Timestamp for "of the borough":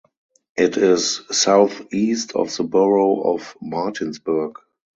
2.33-3.35